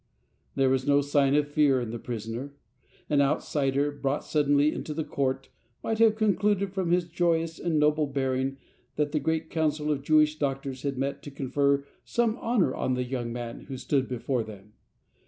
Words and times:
There 0.55 0.71
was 0.71 0.87
no 0.87 1.01
sign 1.01 1.35
of 1.35 1.47
fear 1.47 1.79
in 1.79 1.91
the 1.91 1.99
prisoner. 1.99 2.55
An 3.07 3.21
outsider, 3.21 3.91
brought 3.91 4.23
suddenly 4.23 4.73
into 4.73 4.95
the 4.95 5.03
court, 5.03 5.49
might 5.83 5.99
have 5.99 6.15
concluded 6.15 6.73
from 6.73 6.89
his 6.89 7.05
joyous 7.05 7.59
and 7.59 7.77
noble 7.79 8.07
bearing 8.07 8.57
that 8.95 9.11
the 9.11 9.19
great 9.19 9.51
council 9.51 9.91
of 9.91 10.01
Jewish 10.01 10.39
Doctors 10.39 10.81
had 10.81 10.97
met 10.97 11.21
to 11.21 11.29
confer 11.29 11.85
some 12.03 12.35
honour 12.37 12.73
on 12.73 12.95
the 12.95 13.03
young 13.03 13.31
man 13.31 13.65
who 13.65 13.77
stood 13.77 14.07
before 14.07 14.41
them. 14.41 14.73